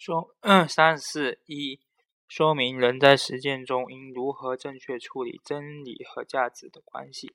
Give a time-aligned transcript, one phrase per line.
[0.00, 0.34] 说
[0.66, 1.78] 三四一，
[2.26, 7.34] 说明人在实践中应如何正确处理真理和价值的关系。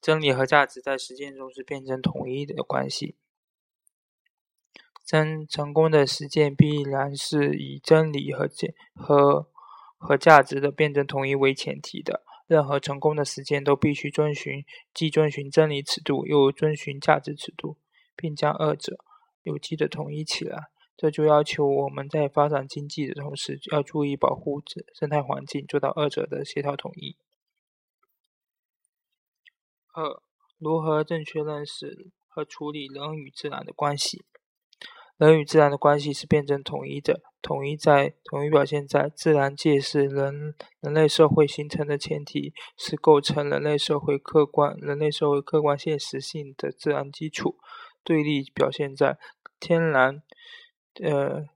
[0.00, 3.14] 真理和价值在实践中是辩证统一的关系。
[5.04, 9.48] 真成功的实践必然是以真理和价和
[9.96, 12.24] 和价值的辩证统一为前提的。
[12.48, 17.78] 任何成功的实践都必须遵循既遵循真理尺度，又遵循价值尺度，
[18.16, 19.04] 并将二者
[19.44, 20.70] 有机的统一起来。
[20.96, 24.62] 这就要求我们在发展经济的同时，要注意保护
[24.94, 27.16] 生态环境，做到二者的协调统一。
[29.92, 30.22] 二、
[30.58, 34.24] 如何正确认识和处理人与自然的关系？
[35.16, 47.56] 人与自然的关系是辩证统一的，统一在统一表现在自然界是人人类社会形成的前提，是构成人类社会客观人类社会客观现实性的自然基础；
[48.04, 49.18] 对立表现在
[49.58, 50.22] 天然。
[51.00, 51.48] 呃，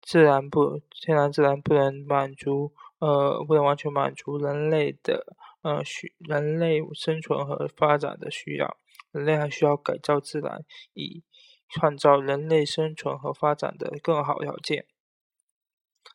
[0.00, 8.78] 自然不，天然自然不能满足，呃，不能完全满足人类的，呃，需人类生存和发展的需要。
[9.10, 11.22] 人类还需要改造自然，以
[11.68, 14.86] 创造人类生存和发展的更好条件。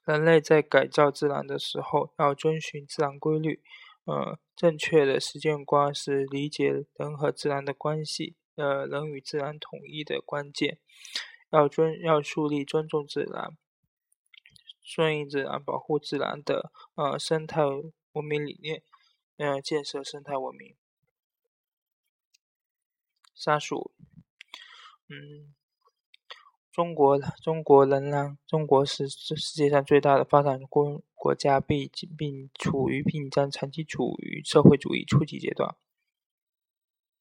[0.05, 3.61] 人类在改造自然的时候，要遵循自然规律。
[4.05, 10.77] 呃，正确的实践观是理解人和自然的关系，呃，人与自然统一的关键。
[11.53, 13.55] 要尊要树立尊重自然、
[14.81, 17.61] 顺应自然、保护自然的呃生态
[18.13, 18.81] 文明理念，
[19.37, 20.75] 呃建设生态文明。
[23.35, 23.91] 三十五，
[25.07, 25.53] 嗯，
[26.71, 35.75] 中国中国仍然中国是世界上最大的发展国国家，并并处于并将长期处于社会主义初级阶段。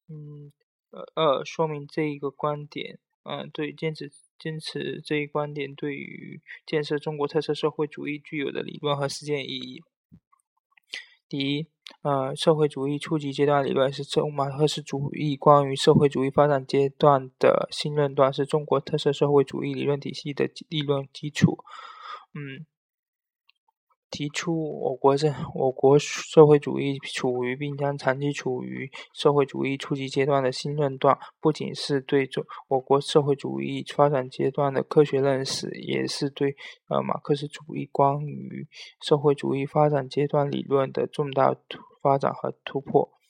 [0.09, 0.51] 嗯，
[0.89, 2.99] 呃二说明这一个观点。
[3.25, 9.83] 嗯，对，坚持坚持这一观点，对于建设中国特色社会主义具有的理论和实践意义。
[11.29, 11.67] 第一，
[12.03, 21.59] 呃，社会主义初级阶段理论是中马克思主义关于社会主义发展阶段的新论断，是中国特色社会主义理论体系的理论基础。
[22.35, 22.67] 嗯。
[24.13, 36.55] 提出我国在我国社会主义处于并将长期处于社会主义初级阶段的新论断，不仅是对中我国社会主义发展阶段的科学认识，也是对
[36.89, 38.69] 呃马克思主义关于
[39.01, 41.57] 社会主义发展阶段理论的重大
[42.03, 43.22] 发展和突破。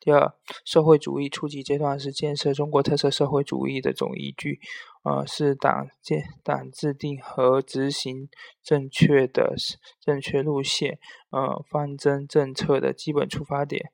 [0.00, 0.34] 第二，
[0.64, 4.58] 社会主义初级阶段是建设中国特色社会主义的总依据，
[5.02, 8.30] 呃，是党建党制定和执行
[8.62, 9.54] 正确的
[10.00, 10.98] 正确路线，
[11.30, 13.92] 呃，方针政策的基本出发点。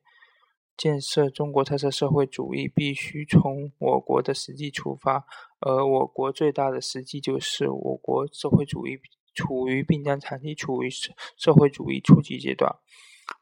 [0.77, 5.25] 建设中国特色社会主义必须从我国的实际出发，
[5.59, 8.99] 而我国最大的实际就是我国社会主义
[9.33, 10.89] 处于并将长期处于
[11.35, 12.75] 社会主义初级阶段。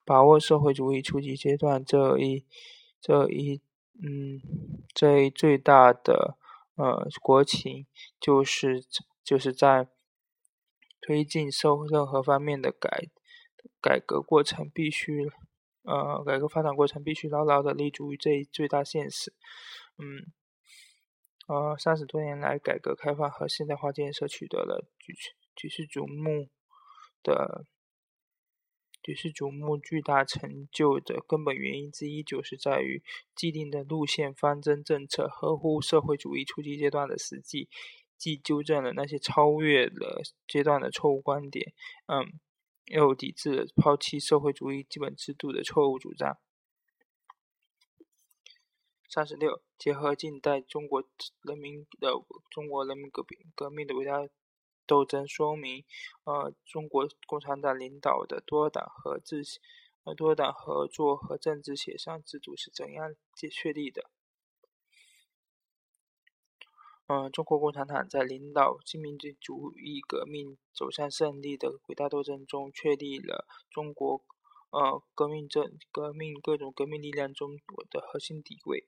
[0.04, 2.46] 把握社会主义初级阶段这一
[3.02, 3.62] 这一
[4.04, 4.40] 嗯
[4.94, 6.38] 这一最大的
[6.76, 7.88] 呃国情，
[8.20, 8.84] 就是
[9.24, 9.88] 就是在
[11.02, 13.10] 推进社会任何方面的改
[13.82, 15.32] 改革过程，必须
[15.84, 19.34] 呃改革发展过程必须牢牢的立足于这一最大现实。
[19.98, 20.32] 嗯
[21.48, 25.16] 呃三十多年来，改革开放和现代化建设取得了举
[25.56, 26.50] 举世瞩目
[27.24, 27.66] 的。
[29.06, 33.04] 举世瞩目巨大成就的根本原因之一，就是在于
[33.36, 37.70] 既定的路线方针政策合乎社会主义初级阶段的实际，
[38.18, 41.72] 既纠正了那些超越了阶段的错误观点，
[42.08, 42.40] 嗯，
[42.86, 46.40] 又抵制了抛弃社会主义基本制度的错误主张。
[49.08, 51.04] 三十六，结合近代中国
[51.44, 52.12] 人民的
[52.50, 54.28] 中国人民革命革命的伟大。
[54.86, 55.84] 斗争说明，
[56.24, 59.44] 呃，中国共产党领导的多党合制、
[60.04, 63.16] 呃多党合作和政治协商制度是怎样
[63.52, 64.10] 确立的？
[67.08, 74.24] 嗯，中国共产党在领导新民主义革命走向胜利的伟大斗争中，确立了中国
[74.72, 78.88] 呃革命政革命各种革命力量中我的核心地位、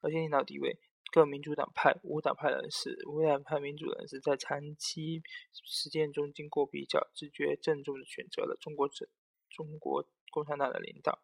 [0.00, 0.78] 核心领导地位。
[1.10, 5.22] 各民主党派、无党派人士、无党派民主人士在长期
[5.64, 9.08] 实践中，经过比较，自觉郑重地选择了中国政
[9.48, 11.20] 中国共产党的领导。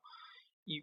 [0.65, 0.83] 一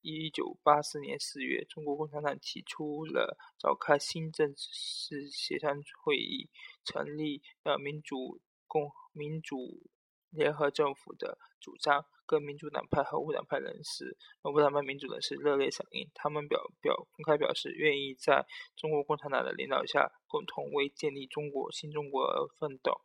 [0.00, 6.50] 一九八四年四月，中国共产党提出了召开新政治协商会议，
[6.84, 9.90] 成立呃民主共民主
[10.34, 16.10] 联合政府的主张，各民主党派和无党派人士、无党派民主人士热烈响应。
[16.14, 18.44] 他们表表公开表示，愿意在
[18.76, 23.00] 中国共产党的领导下，共同为建立中国新中国而奋斗。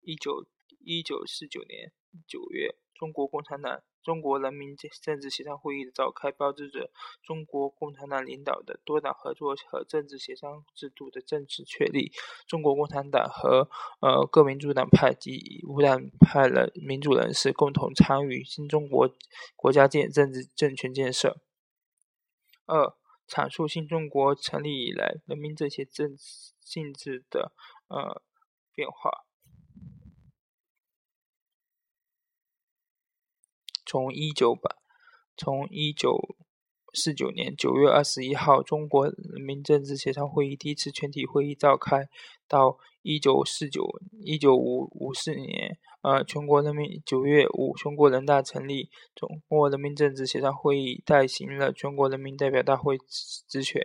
[0.00, 0.46] 一九
[0.84, 1.92] 一九四九年
[2.26, 3.82] 九月，中国共产党。
[4.02, 6.90] 中国人民政治协商会议的召开，标志着
[7.22, 12.12] 中国共产党领导的多党合作和政治协商制度的正式确立。
[12.46, 13.68] 中国共产党和
[14.00, 19.08] 呃各民主党派及无党派的民主人士共同参与新中国
[19.56, 21.40] 国家建政治政权建设。
[22.66, 22.94] 二、
[23.28, 26.16] 阐述新中国成立以来人民政协政
[26.60, 27.52] 性质的
[27.88, 28.22] 呃
[28.74, 29.26] 变化。
[33.92, 34.74] 从一九八，
[35.36, 36.18] 从一九
[36.94, 42.08] 四九年九月二十一号中国人民政治协商会议第一次全体会议召开，
[42.48, 43.86] 到一九四九
[44.24, 52.96] 一九五五四年，呃，全国人民九月五全国人大成立，中国人民政治协商会议代行了全国人民代表大会
[53.46, 53.82] 职权。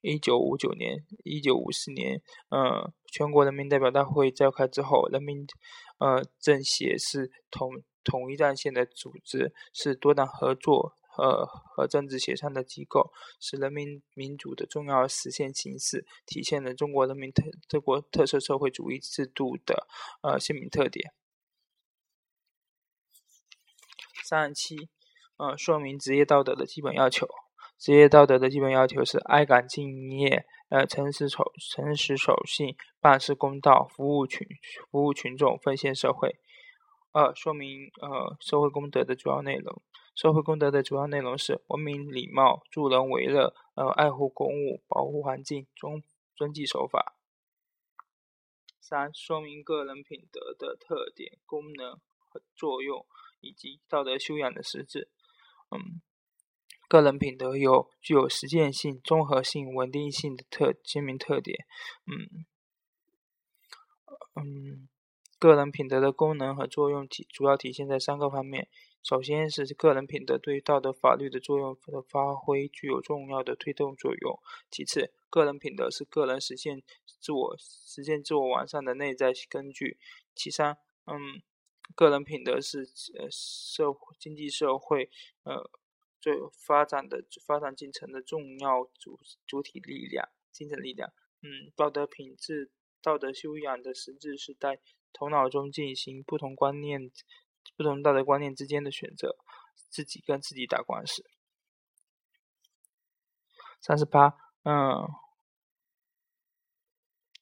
[0.00, 5.46] 一九五九年、一九五四年，呃，全国人民代表大会召开之后，人民，
[5.98, 7.70] 呃，政协是同。
[8.04, 19.86] 统一战线的组织是多党合作和和政治协商的机构，是人民民主的重要实现形式，体现了中国人民特中国特色社会主义制度的
[20.22, 21.12] 呃鲜明特点。
[24.24, 24.88] 三十七，
[25.36, 27.28] 呃，说明职业道德的基本要求。
[27.78, 34.46] 职业道德的基本要求是爱岗敬业，呃，诚实守诚实守信，办事公道，服务群
[34.90, 36.36] 服务群众，奉献社会。
[37.12, 39.82] 二、说明呃社会公德的主要内容。
[40.14, 46.02] 社会公德的主要内容是文明礼貌、助人为乐、呃爱护公物、保护环境、遵
[46.34, 47.16] 遵纪守法。
[48.78, 53.06] 三、说明个人品德的特点、功能和作用，
[53.40, 55.08] 以及道德修养的实质。
[55.70, 56.02] 嗯，
[56.88, 61.66] 个人品德有具有实践性、综合性、稳定性的特鲜明特点。
[62.06, 62.44] 嗯，
[64.36, 64.88] 嗯。
[65.42, 68.68] 个人品德的功能和作用体主要体现在三个方面。
[69.02, 74.38] 首先是个人品德对于道德法律的作用的发挥具有重要的推动作用。
[74.70, 79.98] 其次，个人品德是个人实现自我实现自我完善的内在根据。
[80.36, 81.42] 其三，嗯，
[81.96, 85.10] 个人品德是呃社会经济社会
[85.42, 85.68] 呃
[86.20, 91.12] 最发展的发展进程的重要主主体力量精神力量。
[91.40, 92.70] 嗯，道德品质
[93.02, 94.78] 道德修养的实质是在。
[95.14, 97.10] 头脑中进行不同观念、
[97.76, 99.36] 不同道德观念之间的选择，
[99.90, 101.22] 自己跟自己打官司。
[103.78, 105.06] 三十八，嗯，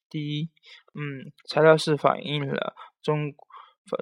[0.09, 0.51] 第一，
[0.93, 3.33] 嗯，材料是反映了中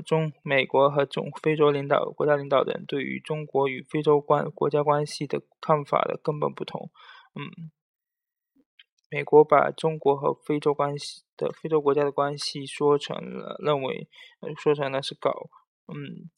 [0.04, 6.90] 中美国和中非洲领导国家领导人对于中国与非洲关国家关系的看法的根本不同，
[7.36, 7.70] 嗯。
[9.12, 14.09] 美国把中国和非洲关系的非洲国家的关系说成了认为，
[14.62, 15.31] 说成了是搞，
[15.88, 16.30] 嗯，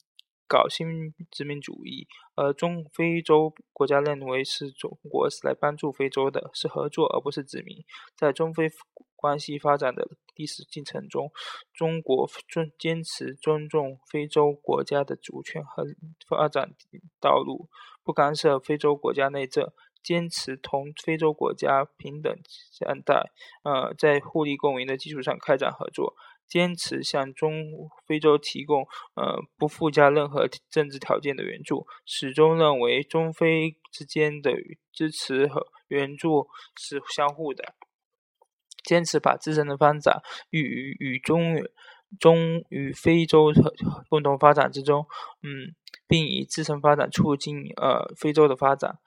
[0.48, 7.78] 搞新殖民主义，而中非洲国家认为是中国是来帮助非洲的，是合作而不是殖民。
[8.16, 8.70] 在中非
[9.16, 11.32] 关系发展的历史进程中，
[11.74, 15.84] 中国尊坚持尊重非洲国家的主权和
[16.28, 16.76] 发展
[17.20, 17.70] 道路，
[18.04, 19.72] 不干涉非洲国家内政。
[20.04, 22.36] 坚持同非洲国家平等
[22.72, 23.32] 相待，
[23.64, 26.16] 呃，在互利共赢的基础上开展合作，
[26.48, 27.72] 坚持向中
[28.06, 28.82] 非洲提供
[29.16, 34.52] 呃不附加任何政治条件的援助，始终认为中非之间的
[34.92, 37.76] 支持和援助是相互的，
[38.84, 41.64] 坚持把自身的发展与与中
[42.20, 43.54] 中与非洲
[44.10, 45.06] 共同发展之中，
[45.44, 45.76] 嗯，
[46.08, 49.00] 并以自身发展促进呃非洲的发展。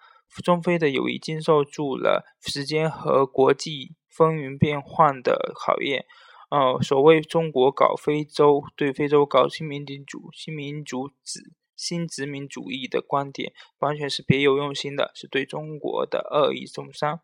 [0.42, 6.06] 中非的友谊经受住了时间和国际风云变幻的考验。
[6.50, 17.20] 呃，所谓中国搞非洲，对非洲搞新民主、新民主、殖新殖民主义的观点，完全是别有用心的，是对中国的恶意中伤。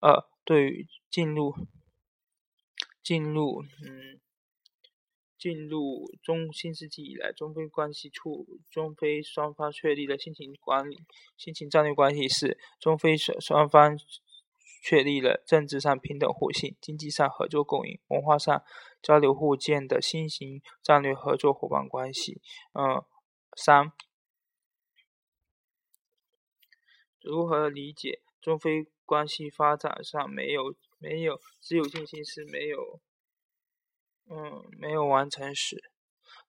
[0.00, 1.54] 二，对于进入
[3.02, 4.21] 进入嗯。
[5.42, 11.00] 进入中新世纪以来，中非关系处中非双方确立了新型管理、
[11.36, 13.98] 新型战略关系是中非双双方
[14.84, 18.62] 确立了政治上平等互信、经济上合作共赢、文化上
[19.02, 22.40] 交流互鉴的新型战略合作伙伴关系。
[22.74, 23.02] 嗯，
[23.56, 23.90] 三，
[27.20, 33.00] 如何理解中非关系发展上没有没有只有进行是没有？
[34.30, 35.82] 嗯，没有完成时，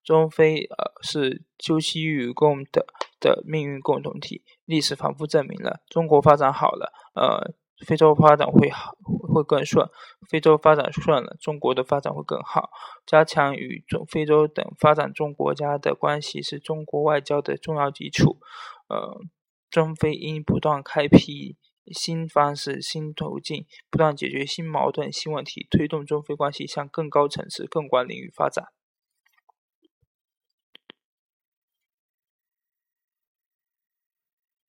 [0.03, 2.85] 中非呃是休戚与共的
[3.19, 4.43] 的命运共同体。
[4.65, 7.53] 历史反复证明了，中国发展好了，呃，
[7.85, 8.93] 非洲发展会好
[9.33, 9.87] 会更顺；
[10.29, 12.69] 非洲发展顺了，中国的发展会更好。
[13.05, 18.39] 加强与中非洲等发展中国家的关系是中国外交的重要基础。
[18.87, 19.19] 呃，
[19.69, 21.57] 中非应不断开辟
[21.91, 28.67] 新方式、新途径，不断解决新矛盾、新问题，推动中非关系向更高层次、更广领域发展。